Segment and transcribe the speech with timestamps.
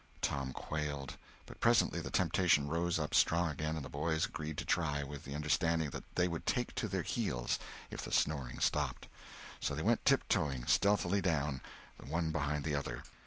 [0.23, 1.15] Tom quailed.
[1.45, 5.25] But presently the temptation rose up strong again and the boys agreed to try, with
[5.25, 7.59] the understanding that they would take to their heels
[7.91, 9.07] if the snoring stopped.
[9.59, 11.61] So they went tiptoeing stealthily down,
[11.99, 13.03] the one behind the other.